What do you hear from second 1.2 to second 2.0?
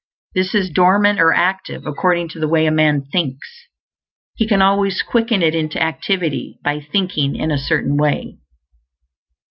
active,